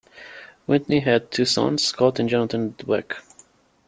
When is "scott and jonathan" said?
1.83-2.71